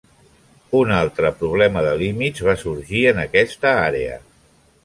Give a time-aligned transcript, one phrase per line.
[0.79, 4.21] Un altre problema de límits va sorgir en aquesta àrea.